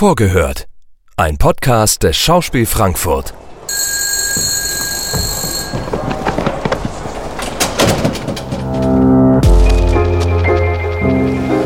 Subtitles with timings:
[0.00, 0.66] Vorgehört.
[1.18, 3.34] Ein Podcast des Schauspiel Frankfurt.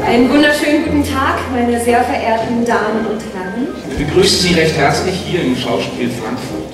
[0.04, 3.68] Einen wunderschönen guten Tag, meine sehr verehrten Damen und Herren.
[3.96, 6.72] Wir begrüßen Sie recht herzlich hier im Schauspiel Frankfurt.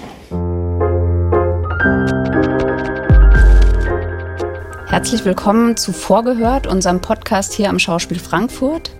[4.89, 8.93] Herzlich willkommen zu Vorgehört, unserem Podcast hier am Schauspiel Frankfurt.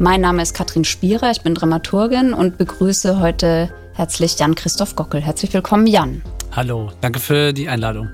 [0.00, 5.20] Mein Name ist Katrin Spierer, ich bin Dramaturgin und begrüße heute herzlich Jan-Christoph Gockel.
[5.20, 6.22] Herzlich willkommen, Jan.
[6.54, 8.08] Hallo, danke für die Einladung.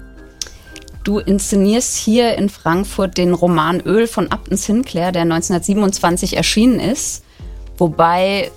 [1.02, 7.22] Du inszenierst hier in Frankfurt den Roman Öl von Upton Sinclair, der 1927 erschienen ist.
[7.76, 8.50] Wobei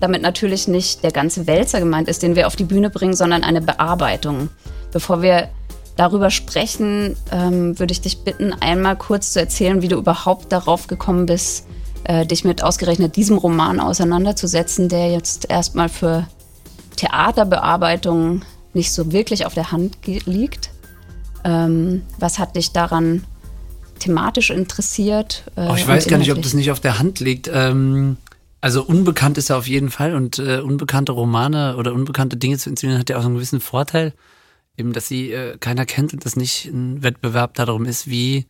[0.00, 3.44] damit natürlich nicht der ganze Wälzer gemeint ist, den wir auf die Bühne bringen, sondern
[3.44, 4.50] eine Bearbeitung.
[4.92, 5.48] Bevor wir
[5.96, 10.86] darüber sprechen, ähm, würde ich dich bitten, einmal kurz zu erzählen, wie du überhaupt darauf
[10.86, 11.64] gekommen bist,
[12.04, 16.26] äh, dich mit ausgerechnet diesem Roman auseinanderzusetzen, der jetzt erstmal für
[16.96, 20.70] Theaterbearbeitung nicht so wirklich auf der Hand liegt.
[21.44, 23.24] Ähm, was hat dich daran
[23.98, 25.44] thematisch interessiert?
[25.56, 27.50] Äh, oh, ich weiß gar nicht, ob das nicht auf der Hand liegt.
[27.52, 28.16] Ähm,
[28.60, 32.70] also unbekannt ist er auf jeden Fall und äh, unbekannte Romane oder unbekannte Dinge zu
[32.70, 34.14] inszenieren hat ja auch einen gewissen Vorteil,
[34.76, 38.46] eben dass sie äh, keiner kennt und das nicht ein Wettbewerb darum ist, wie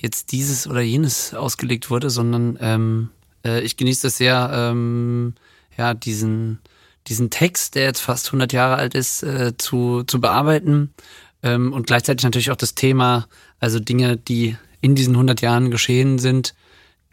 [0.00, 3.10] jetzt dieses oder jenes ausgelegt wurde, sondern ähm,
[3.44, 5.34] äh, ich genieße das sehr, ähm,
[5.76, 6.58] ja, diesen,
[7.06, 10.92] diesen Text, der jetzt fast 100 Jahre alt ist, äh, zu, zu bearbeiten
[11.42, 13.26] ähm, und gleichzeitig natürlich auch das Thema,
[13.58, 16.54] also Dinge, die in diesen 100 Jahren geschehen sind,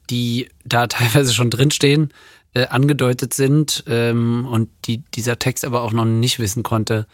[0.10, 2.14] die da teilweise schon drinstehen,
[2.54, 7.08] äh, angedeutet sind ähm, und die dieser Text aber auch noch nicht wissen konnte.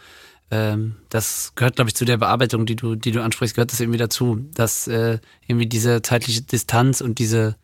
[0.54, 3.80] Ähm, das gehört, glaube ich, zu der Bearbeitung, die du, die du ansprichst, gehört das
[3.80, 7.56] irgendwie dazu, dass äh, irgendwie diese zeitliche Distanz und diese,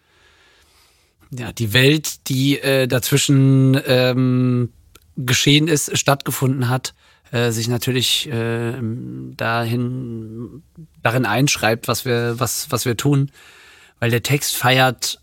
[1.30, 4.72] ja, die Welt, die äh, dazwischen ähm,
[5.16, 6.94] geschehen ist, stattgefunden hat,
[7.30, 8.74] äh, sich natürlich äh,
[9.36, 10.64] dahin
[11.00, 13.30] darin einschreibt, was wir was was wir tun,
[14.00, 15.20] weil der Text feiert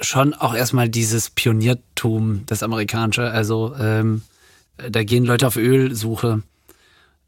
[0.00, 3.30] schon auch erstmal dieses Pioniertum, das amerikanische.
[3.30, 4.22] Also ähm,
[4.90, 6.42] da gehen Leute auf Ölsuche.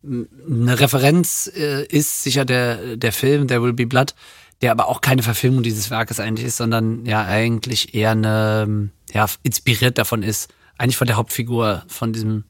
[0.06, 4.14] Eine Referenz äh, ist sicher der der Film There Will Be Blood,
[4.62, 9.26] der aber auch keine Verfilmung dieses Werkes eigentlich ist, sondern ja eigentlich eher eine ja
[9.42, 12.44] inspiriert davon ist, eigentlich von der Hauptfigur von diesem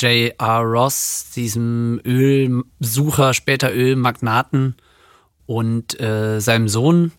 [0.00, 0.60] J.R.
[0.62, 4.76] Ross, diesem Ölsucher, später Ölmagnaten
[5.46, 7.12] und äh, seinem Sohn,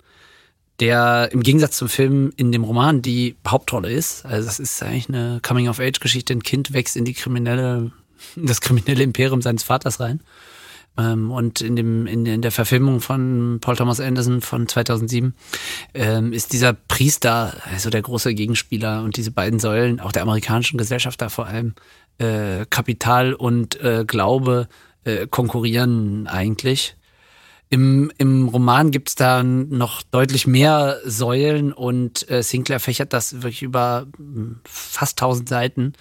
[0.80, 4.26] der im Gegensatz zum Film in dem Roman die Hauptrolle ist.
[4.26, 6.34] Also es ist eigentlich eine Coming-of-Age-Geschichte.
[6.34, 7.92] Ein Kind wächst in die kriminelle,
[8.36, 10.22] das kriminelle Imperium seines Vaters rein.
[10.98, 15.34] Ähm, und in, dem, in, in der Verfilmung von Paul Thomas Anderson von 2007
[15.94, 20.78] ähm, ist dieser Priester, also der große Gegenspieler und diese beiden Säulen, auch der amerikanischen
[20.78, 21.74] Gesellschaft da vor allem,
[22.20, 24.68] äh, Kapital und äh, Glaube
[25.04, 26.96] äh, konkurrieren eigentlich.
[27.70, 33.42] Im, Im Roman gibt es da noch deutlich mehr Säulen und äh, Sinclair fächert das
[33.42, 35.94] wirklich über hm, fast tausend Seiten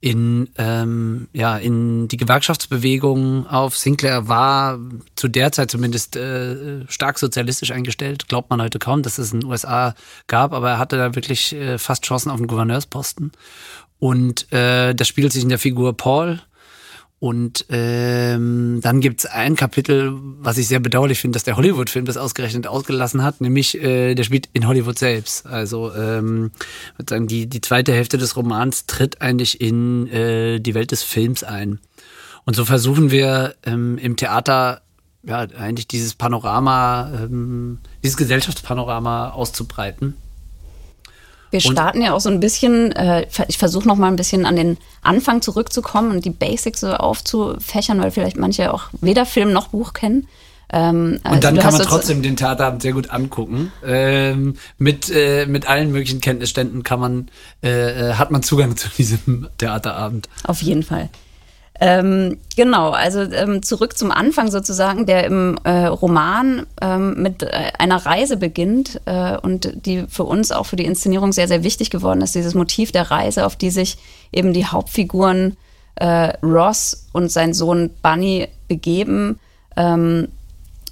[0.00, 3.76] in, ähm, ja, in die Gewerkschaftsbewegung auf.
[3.76, 4.78] Sinclair war
[5.16, 8.28] zu der Zeit zumindest äh, stark sozialistisch eingestellt.
[8.28, 9.94] Glaubt man heute kaum, dass es in den USA
[10.28, 13.32] gab, aber er hatte da wirklich äh, fast Chancen auf den Gouverneursposten.
[13.98, 16.40] Und äh, das spiegelt sich in der Figur Paul.
[17.20, 22.16] Und ähm, dann gibt's ein Kapitel, was ich sehr bedauerlich finde, dass der Hollywood-Film das
[22.16, 25.44] ausgerechnet ausgelassen hat, nämlich äh, der spielt in Hollywood selbst.
[25.44, 26.52] Also ähm,
[27.08, 31.42] sagen, die, die zweite Hälfte des Romans tritt eigentlich in äh, die Welt des Films
[31.42, 31.80] ein.
[32.44, 34.82] Und so versuchen wir ähm, im Theater
[35.24, 40.14] ja eigentlich dieses Panorama, ähm, dieses Gesellschaftspanorama auszubreiten.
[41.50, 44.56] Wir starten ja auch so ein bisschen, äh, ich versuche noch mal ein bisschen an
[44.56, 49.68] den Anfang zurückzukommen und die Basics so aufzufächern, weil vielleicht manche auch weder Film noch
[49.68, 50.28] Buch kennen.
[50.70, 53.72] Ähm, und dann kann man trotzdem den Theaterabend sehr gut angucken.
[53.86, 57.30] Ähm, mit, äh, mit allen möglichen Kenntnisständen kann man,
[57.62, 60.28] äh, äh hat man Zugang zu diesem Theaterabend.
[60.44, 61.08] Auf jeden Fall.
[61.80, 67.70] Ähm, genau, also ähm, zurück zum Anfang sozusagen, der im äh, Roman ähm, mit äh,
[67.78, 71.90] einer Reise beginnt äh, und die für uns auch für die Inszenierung sehr, sehr wichtig
[71.90, 73.96] geworden ist, dieses Motiv der Reise, auf die sich
[74.32, 75.56] eben die Hauptfiguren
[75.94, 79.38] äh, Ross und sein Sohn Bunny begeben.
[79.76, 80.26] Ähm,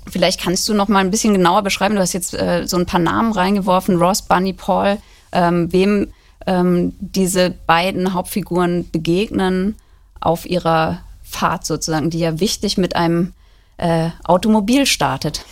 [0.09, 2.87] vielleicht kannst du noch mal ein bisschen genauer beschreiben, du hast jetzt äh, so ein
[2.87, 4.99] paar Namen reingeworfen, Ross, Bunny, Paul,
[5.33, 6.13] ähm, wem
[6.47, 9.75] ähm, diese beiden Hauptfiguren begegnen
[10.21, 13.33] auf ihrer Fahrt sozusagen, die ja wichtig mit einem
[13.79, 15.45] äh, Automobil startet.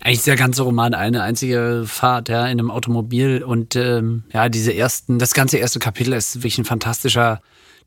[0.00, 4.48] Eigentlich ist der ganze Roman eine einzige Fahrt, ja, in einem Automobil und ähm, ja,
[4.48, 7.40] diese ersten, das ganze erste Kapitel ist wirklich ein fantastischer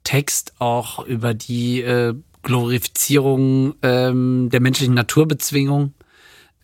[0.04, 2.14] Text auch über die äh,
[2.44, 5.94] Glorifizierung ähm, der menschlichen Naturbezwingung.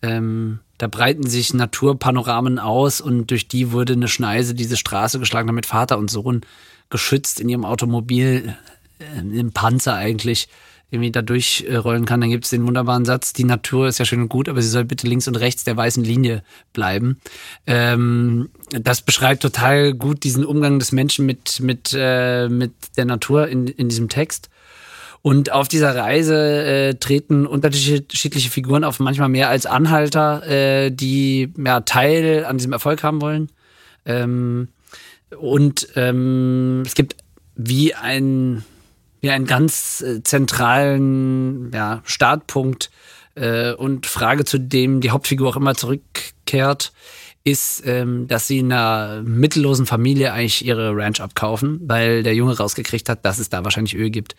[0.02, 5.46] Ähm, da breiten sich Naturpanoramen aus und durch die wurde eine Schneise diese Straße geschlagen,
[5.46, 6.42] damit Vater und Sohn
[6.90, 8.56] geschützt in ihrem Automobil,
[8.98, 10.48] im Panzer eigentlich,
[10.90, 12.20] irgendwie da durchrollen kann.
[12.20, 14.68] Dann gibt es den wunderbaren Satz, die Natur ist ja schön und gut, aber sie
[14.68, 17.20] soll bitte links und rechts der weißen Linie bleiben.
[17.66, 23.48] Ähm, das beschreibt total gut diesen Umgang des Menschen mit, mit, äh, mit der Natur
[23.48, 24.48] in, in diesem Text.
[25.22, 31.52] Und auf dieser Reise äh, treten unterschiedliche Figuren auf, manchmal mehr als Anhalter, äh, die
[31.58, 33.50] ja, Teil an diesem Erfolg haben wollen.
[34.04, 34.68] Ähm,
[35.36, 37.16] und ähm, es gibt
[37.56, 38.62] wie ein
[39.20, 42.90] ja, einen ganz äh, zentralen ja, Startpunkt
[43.34, 46.92] äh, und Frage, zu dem die Hauptfigur auch immer zurückkehrt,
[47.46, 52.56] ist, ähm, dass sie in einer mittellosen Familie eigentlich ihre Ranch abkaufen, weil der Junge
[52.56, 54.34] rausgekriegt hat, dass es da wahrscheinlich Öl gibt.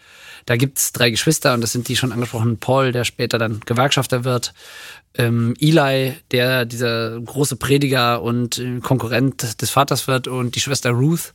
[0.46, 3.62] Da gibt es drei Geschwister und das sind die schon angesprochenen Paul, der später dann
[3.66, 4.54] Gewerkschafter wird,
[5.18, 10.92] ähm, Eli, der dieser große Prediger und äh, Konkurrent des Vaters wird und die Schwester
[10.92, 11.34] Ruth,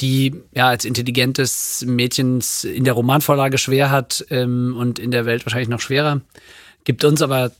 [0.00, 5.46] die ja als intelligentes Mädchen in der Romanvorlage schwer hat ähm, und in der Welt
[5.46, 6.20] wahrscheinlich noch schwerer.
[6.84, 7.50] Gibt uns aber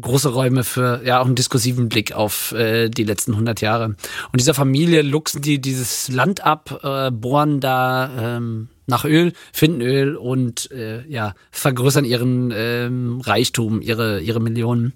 [0.00, 3.86] große Räume für ja auch einen diskursiven Blick auf äh, die letzten 100 Jahre.
[3.86, 9.80] Und dieser Familie luchsen die dieses Land ab, äh, bohren da ähm, nach Öl, finden
[9.80, 14.92] Öl und äh, ja vergrößern ihren ähm, Reichtum, ihre ihre Millionen.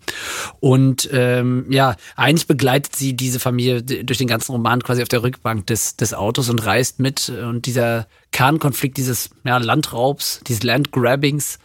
[0.61, 5.23] Und ähm, ja, eigentlich begleitet sie diese Familie durch den ganzen Roman quasi auf der
[5.23, 7.29] Rückbank des des Autos und reist mit.
[7.29, 11.59] Und dieser Kernkonflikt dieses ja, Landraubs, dieses Landgrabbings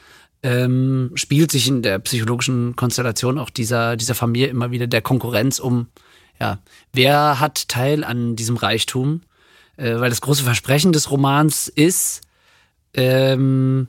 [0.44, 5.60] ähm, spielt sich in der psychologischen Konstellation auch dieser, dieser Familie immer wieder der Konkurrenz
[5.60, 5.88] um,
[6.40, 6.60] ja,
[6.94, 9.22] wer hat Teil an diesem Reichtum?
[9.82, 12.22] Äh, weil das große Versprechen des Romans ist,
[12.94, 13.88] ähm,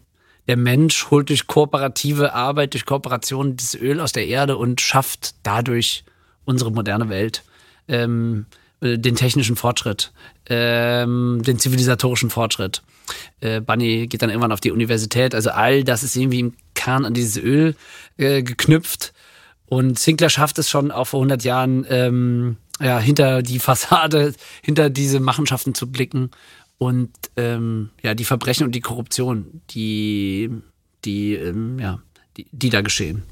[0.49, 5.35] der Mensch holt durch kooperative Arbeit, durch Kooperation das Öl aus der Erde und schafft
[5.43, 6.05] dadurch
[6.45, 7.45] unsere moderne Welt.
[7.89, 8.47] Ähm,
[8.81, 10.13] äh, den technischen Fortschritt,
[10.47, 12.83] ähm, den zivilisatorischen Fortschritt.
[13.41, 15.35] Äh, Bunny geht dann irgendwann auf die Universität.
[15.35, 17.77] Also all das ist irgendwie im Kern an dieses Öl
[18.17, 19.13] äh, geknüpft.
[19.67, 24.91] Und Sinclair schafft es schon auch vor 100 Jahren, ähm, ja, hinter die Fassade, hinter
[24.91, 26.31] diese Machenschaften zu blicken
[26.79, 30.51] und ähm, ja, die Verbrechen und die Korruption, die,
[31.05, 32.01] die, ähm, ja,
[32.37, 33.23] die, die da geschehen.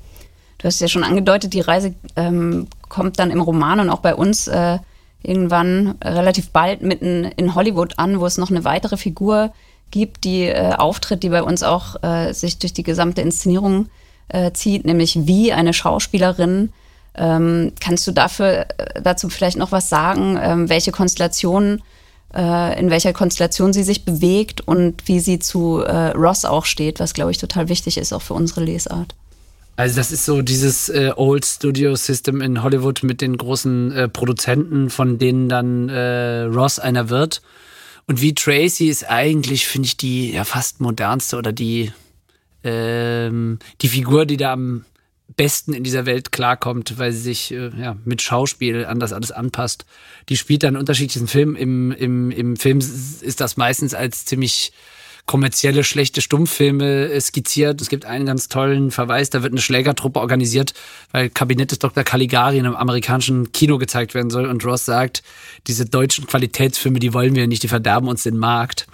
[0.59, 4.15] Du hast ja schon angedeutet, die Reise ähm, kommt dann im Roman und auch bei
[4.15, 4.79] uns äh,
[5.23, 9.53] irgendwann relativ bald mitten in Hollywood an, wo es noch eine weitere Figur
[9.91, 13.89] gibt, die äh, auftritt, die bei uns auch äh, sich durch die gesamte Inszenierung
[14.29, 16.73] äh, zieht, nämlich wie eine Schauspielerin.
[17.15, 21.83] Ähm, kannst du dafür äh, dazu vielleicht noch was sagen, ähm, welche Konstellation,
[22.35, 27.01] äh, in welcher Konstellation sie sich bewegt und wie sie zu äh, Ross auch steht,
[27.01, 29.15] was glaube ich total wichtig ist auch für unsere Lesart?
[29.77, 34.09] Also das ist so dieses äh, Old Studio System in Hollywood mit den großen äh,
[34.09, 37.41] Produzenten, von denen dann äh, Ross einer wird.
[38.07, 41.93] Und wie Tracy ist eigentlich, finde ich, die ja fast modernste oder die,
[42.63, 44.85] ähm, die Figur, die da am
[45.37, 49.33] besten in dieser Welt klarkommt, weil sie sich äh, ja, mit Schauspiel an das alles
[49.33, 49.87] anpasst.
[50.29, 51.57] Die spielt dann unterschiedlichen Filmen.
[51.57, 54.73] Im, im, Im Film ist das meistens als ziemlich
[55.27, 57.81] kommerzielle schlechte Stummfilme skizziert.
[57.81, 60.75] Es gibt einen ganz tollen Verweis, da wird eine Schlägertruppe organisiert,
[61.13, 62.03] weil Kabinett des Dr.
[62.03, 65.23] Caligari in einem amerikanischen Kino gezeigt werden soll und Ross sagt,
[65.69, 68.89] diese deutschen Qualitätsfilme, die wollen wir nicht, die verderben uns den Markt.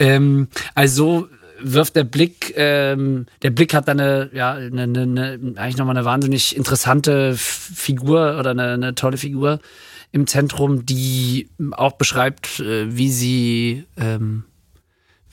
[0.00, 1.28] Ähm, also
[1.60, 6.04] wirft der Blick, ähm, der Blick hat dann eine, ja, eine, eine, eigentlich nochmal eine
[6.04, 9.60] wahnsinnig interessante Figur oder eine, eine tolle Figur
[10.12, 14.44] im Zentrum, die auch beschreibt, äh, wie sie ähm,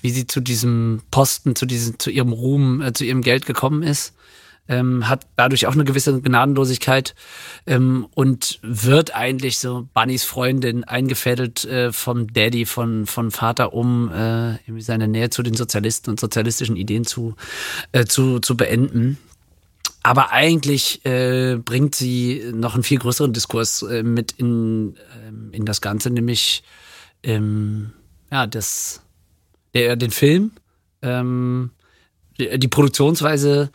[0.04, 3.84] wie sie zu diesem Posten, zu diesem, zu ihrem Ruhm, äh, zu ihrem Geld gekommen
[3.84, 4.14] ist.
[4.70, 7.16] Ähm, hat dadurch auch eine gewisse Gnadenlosigkeit
[7.68, 14.10] ähm, und wird eigentlich so Bunnys Freundin eingefädelt äh, vom Daddy, von, von Vater, um
[14.10, 17.36] äh, seine Nähe zu den Sozialisten und sozialistischen Ideen zu,
[17.92, 19.18] äh, zu, zu beenden.
[20.02, 25.66] Aber eigentlich äh, bringt sie noch einen viel größeren Diskurs äh, mit in, äh, in
[25.66, 26.64] das Ganze, nämlich
[27.24, 27.94] ähm,
[28.30, 29.02] ja, das
[29.74, 30.52] der, den Film,
[31.02, 31.72] ähm,
[32.38, 33.72] die, die Produktionsweise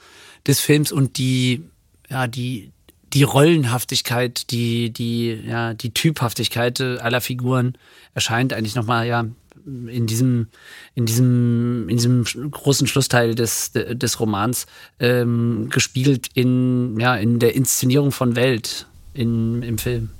[0.46, 1.62] des Films und die,
[2.08, 2.70] ja, die,
[3.12, 7.76] die Rollenhaftigkeit, die, die, ja, die Typhaftigkeit aller Figuren
[8.14, 9.24] erscheint eigentlich nochmal, ja,
[9.64, 10.48] in diesem,
[10.94, 14.66] in diesem, in diesem großen Schlussteil des, des Romans
[14.98, 20.10] ähm, gespiegelt in, ja, in der Inszenierung von Welt in, im Film.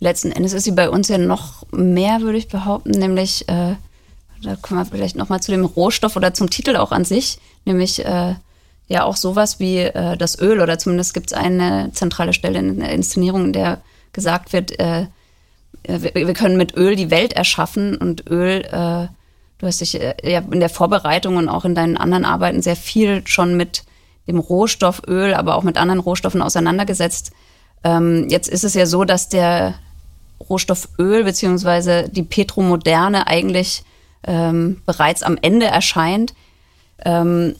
[0.00, 3.76] Letzten Endes ist sie bei uns ja noch mehr, würde ich behaupten, nämlich, äh,
[4.42, 8.04] da kommen wir vielleicht nochmal zu dem Rohstoff oder zum Titel auch an sich, nämlich
[8.04, 8.34] äh,
[8.86, 12.80] ja auch sowas wie äh, das Öl oder zumindest gibt es eine zentrale Stelle in
[12.80, 13.80] der Inszenierung, in der
[14.12, 15.06] gesagt wird, äh,
[15.86, 19.08] wir, wir, können mit Öl die Welt erschaffen und Öl, äh,
[19.58, 22.76] du hast dich äh, ja in der Vorbereitung und auch in deinen anderen Arbeiten sehr
[22.76, 23.84] viel schon mit
[24.26, 27.32] dem Rohstoff Öl, aber auch mit anderen Rohstoffen auseinandergesetzt.
[27.82, 29.74] Ähm, jetzt ist es ja so, dass der
[30.48, 33.84] Rohstoff Öl beziehungsweise die Petromoderne eigentlich
[34.26, 36.34] ähm, bereits am Ende erscheint.
[37.04, 37.56] Ähm,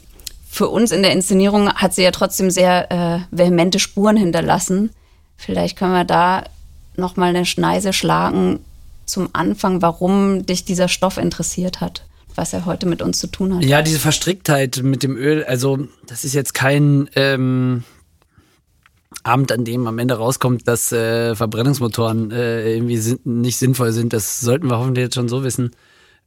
[0.55, 4.89] für uns in der Inszenierung hat sie ja trotzdem sehr äh, vehemente Spuren hinterlassen.
[5.35, 6.45] Vielleicht können wir da
[6.95, 8.61] noch mal eine Schneise schlagen
[9.05, 13.53] zum Anfang, warum dich dieser Stoff interessiert hat, was er heute mit uns zu tun
[13.53, 13.65] hat.
[13.65, 17.83] Ja, diese Verstricktheit mit dem Öl, also das ist jetzt kein ähm,
[19.23, 24.13] Abend, an dem am Ende rauskommt, dass äh, Verbrennungsmotoren äh, irgendwie sin nicht sinnvoll sind.
[24.13, 25.71] Das sollten wir hoffentlich jetzt schon so wissen.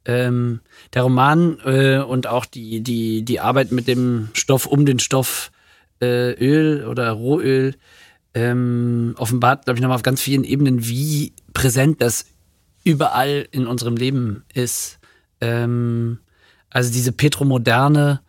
[0.05, 0.61] Ähm,
[0.93, 5.51] der Roman äh, und auch die, die, die Arbeit mit dem Stoff um den Stoff
[6.01, 7.75] äh, Öl oder Rohöl
[8.33, 12.25] ähm, offenbart, glaube ich, nochmal auf ganz vielen Ebenen, wie präsent das
[12.83, 14.99] überall in unserem Leben ist.
[15.41, 16.19] Ähm,
[16.69, 18.21] also diese Petromoderne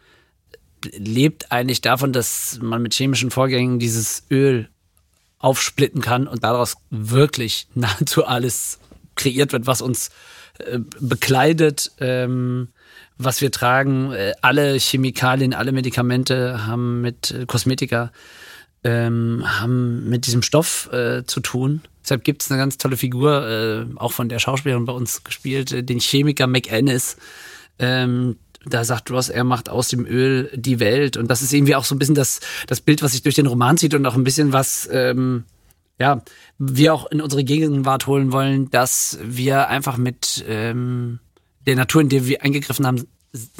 [0.96, 4.68] lebt eigentlich davon, dass man mit chemischen Vorgängen dieses Öl
[5.38, 8.80] aufsplitten kann und daraus wirklich nahezu alles
[9.14, 10.12] kreiert wird, was uns äh,
[11.00, 12.68] bekleidet, ähm,
[13.18, 14.12] was wir tragen.
[14.12, 18.10] Äh, alle Chemikalien, alle Medikamente haben mit äh, Kosmetika
[18.82, 21.82] ähm, haben mit diesem Stoff äh, zu tun.
[22.02, 25.72] Deshalb gibt es eine ganz tolle Figur, äh, auch von der Schauspielerin bei uns gespielt,
[25.72, 27.16] äh, den Chemiker McAnnis.
[27.78, 31.16] Ähm, da sagt Ross, er macht aus dem Öl die Welt.
[31.16, 33.46] Und das ist irgendwie auch so ein bisschen das, das Bild, was sich durch den
[33.46, 35.44] Roman zieht und auch ein bisschen was, ähm,
[36.00, 36.22] ja,
[36.58, 41.20] wir auch in unsere Gegenwart holen wollen, dass wir einfach mit ähm,
[41.66, 43.06] der Natur, in der wir eingegriffen haben,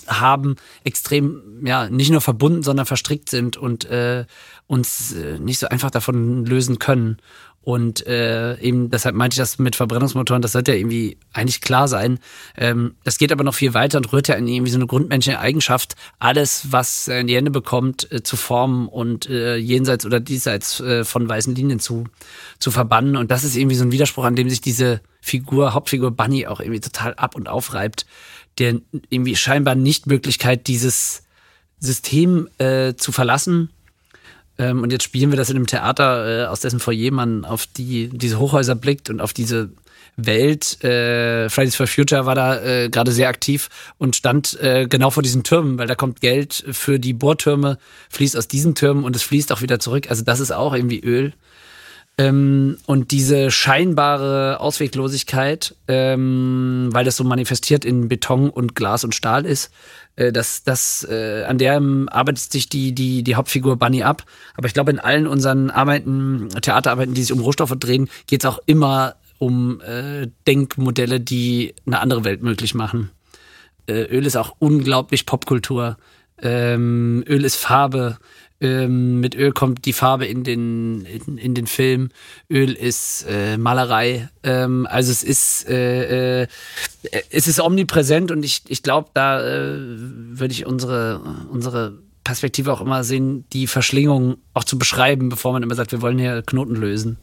[0.09, 4.25] haben, extrem, ja, nicht nur verbunden, sondern verstrickt sind und äh,
[4.67, 7.19] uns äh, nicht so einfach davon lösen können.
[7.63, 11.89] Und äh, eben deshalb meinte ich das mit Verbrennungsmotoren, das sollte ja irgendwie eigentlich klar
[11.89, 12.19] sein.
[12.57, 15.39] Ähm, das geht aber noch viel weiter und rührt ja in irgendwie so eine grundmenschliche
[15.39, 20.21] Eigenschaft, alles, was er in die Hände bekommt, äh, zu formen und äh, jenseits oder
[20.21, 22.05] diesseits äh, von weißen Linien zu,
[22.59, 23.17] zu verbannen.
[23.17, 26.61] Und das ist irgendwie so ein Widerspruch, an dem sich diese Figur, Hauptfigur Bunny auch
[26.61, 28.07] irgendwie total ab und aufreibt
[28.59, 31.23] der irgendwie scheinbar Nichtmöglichkeit, dieses
[31.79, 33.71] System äh, zu verlassen.
[34.61, 37.67] Ähm, und jetzt spielen wir das in einem Theater, äh, aus dessen Foyer man auf
[37.67, 39.71] die, diese Hochhäuser blickt und auf diese
[40.17, 40.85] Welt.
[40.85, 45.23] Äh, Fridays for Future war da äh, gerade sehr aktiv und stand äh, genau vor
[45.23, 47.79] diesen Türmen, weil da kommt Geld für die Bohrtürme,
[48.11, 50.11] fließt aus diesen Türmen und es fließt auch wieder zurück.
[50.11, 51.33] Also das ist auch irgendwie Öl.
[52.21, 59.15] Ähm, und diese scheinbare Ausweglosigkeit, ähm, weil das so manifestiert in Beton und Glas und
[59.15, 59.73] Stahl ist,
[60.17, 64.25] äh, das, das, äh, an der arbeitet sich die, die, die Hauptfigur Bunny ab.
[64.55, 68.51] Aber ich glaube, in allen unseren Arbeiten, Theaterarbeiten, die sich um Rohstoffe drehen, geht es
[68.51, 73.11] auch immer um äh, Denkmodelle, die eine andere Welt möglich machen.
[73.87, 75.97] Äh, Öl ist auch unglaublich Popkultur.
[76.43, 78.19] Ähm, Öl ist Farbe.
[78.63, 82.11] Ähm, mit Öl kommt die Farbe in den, in, in den Film.
[82.51, 84.29] Öl ist äh, Malerei.
[84.43, 86.47] Ähm, also es ist, äh, äh,
[87.31, 92.83] es ist omnipräsent und ich, ich glaube, da äh, würde ich unsere, unsere Perspektive auch
[92.83, 96.77] immer sehen, die Verschlingung auch zu beschreiben, bevor man immer sagt, wir wollen hier Knoten
[96.77, 97.17] lösen.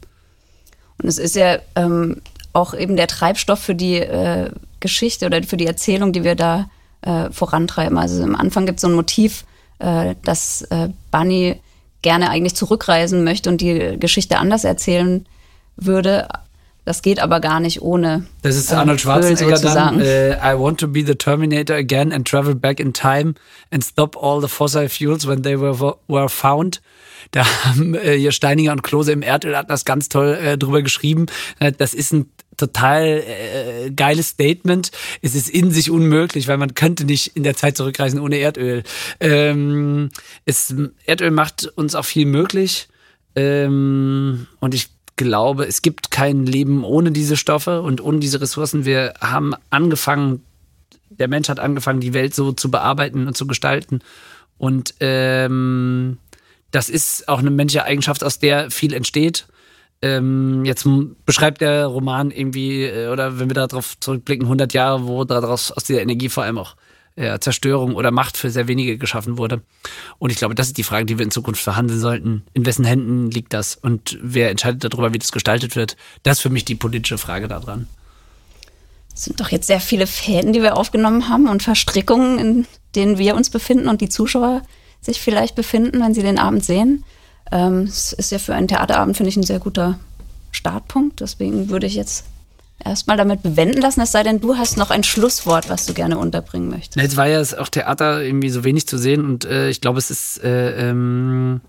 [1.00, 2.20] Und es ist ja ähm,
[2.52, 6.68] auch eben der Treibstoff für die äh, Geschichte oder für die Erzählung, die wir da
[7.02, 7.96] äh, vorantreiben.
[7.96, 9.44] Also am Anfang gibt es so ein Motiv,
[9.78, 11.60] äh, dass äh, Bunny
[12.02, 15.26] gerne eigentlich zurückreisen möchte und die Geschichte anders erzählen
[15.76, 16.28] würde.
[16.88, 18.24] Das geht aber gar nicht ohne.
[18.40, 20.00] Das ist Arnold Schwarzenegger dann.
[20.00, 23.34] Äh, I want to be the Terminator again and travel back in time
[23.70, 25.78] and stop all the fossil fuels when they were,
[26.08, 26.80] were found.
[27.32, 31.26] Da haben äh, hier Steininger und Klose im Erdölatlas ganz toll äh, drüber geschrieben.
[31.58, 34.90] Äh, das ist ein total äh, geiles Statement.
[35.20, 38.82] Es ist in sich unmöglich, weil man könnte nicht in der Zeit zurückreisen ohne Erdöl.
[39.20, 40.08] Ähm,
[40.46, 42.88] es, Erdöl macht uns auch viel möglich.
[43.36, 44.88] Ähm, und ich
[45.18, 48.86] glaube, es gibt kein Leben ohne diese Stoffe und ohne diese Ressourcen.
[48.86, 50.42] Wir haben angefangen,
[51.10, 54.00] der Mensch hat angefangen, die Welt so zu bearbeiten und zu gestalten.
[54.56, 56.16] Und ähm,
[56.70, 59.46] das ist auch eine menschliche Eigenschaft, aus der viel entsteht.
[60.00, 60.86] ähm, jetzt
[61.26, 65.84] beschreibt der Roman irgendwie, äh, oder wenn wir darauf zurückblicken, 100 Jahre, wo daraus aus
[65.84, 66.76] dieser Energie vor allem auch
[67.18, 69.62] äh, Zerstörung oder Macht für sehr wenige geschaffen wurde.
[70.18, 72.42] Und ich glaube, das ist die Frage, die wir in Zukunft verhandeln sollten.
[72.54, 73.76] In wessen Händen liegt das?
[73.76, 75.96] Und wer entscheidet darüber, wie das gestaltet wird?
[76.22, 77.88] Das ist für mich die politische Frage daran.
[79.14, 83.18] Es sind doch jetzt sehr viele Fäden, die wir aufgenommen haben und Verstrickungen, in denen
[83.18, 84.62] wir uns befinden und die Zuschauer
[85.00, 87.04] sich vielleicht befinden, wenn sie den Abend sehen.
[87.50, 89.98] Ähm, es ist ja für einen Theaterabend, finde ich, ein sehr guter
[90.52, 91.20] Startpunkt.
[91.20, 92.24] Deswegen würde ich jetzt
[92.84, 96.18] erstmal damit bewenden lassen, es sei denn, du hast noch ein Schlusswort, was du gerne
[96.18, 96.96] unterbringen möchtest.
[96.96, 100.10] Jetzt war ja auch Theater irgendwie so wenig zu sehen und äh, ich glaube, es
[100.10, 101.60] ist, äh, ähm,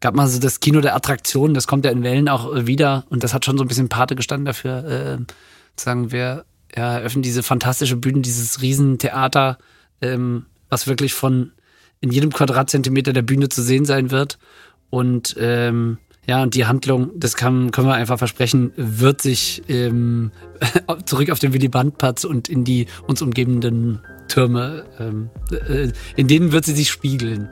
[0.00, 3.04] gab mal so das Kino der Attraktionen, das kommt ja in Wellen auch äh, wieder
[3.10, 5.32] und das hat schon so ein bisschen Pate gestanden dafür, äh,
[5.76, 6.44] zu sagen, wir
[6.74, 9.58] ja, eröffnen diese fantastische Bühne, dieses Riesentheater,
[10.00, 11.52] ähm, was wirklich von
[12.00, 14.38] in jedem Quadratzentimeter der Bühne zu sehen sein wird
[14.90, 20.32] und ähm, ja, und die Handlung, das kann, können wir einfach versprechen, wird sich ähm,
[21.04, 26.50] zurück auf den Willy Brandt-Platz und in die uns umgebenden Türme, ähm, äh, in denen
[26.50, 27.48] wird sie sich spiegeln.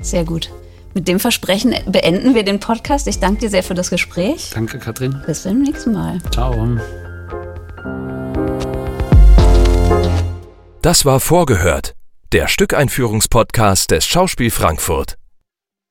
[0.00, 0.50] Sehr gut.
[0.94, 3.06] Mit dem Versprechen beenden wir den Podcast.
[3.06, 4.50] Ich danke dir sehr für das Gespräch.
[4.54, 5.20] Danke, Katrin.
[5.26, 6.18] Bis zum nächsten Mal.
[6.32, 6.78] Ciao.
[10.82, 11.94] Das war Vorgehört,
[12.32, 15.19] der Stückeinführungspodcast des Schauspiel Frankfurt.